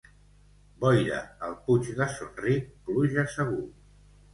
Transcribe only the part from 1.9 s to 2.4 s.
de Son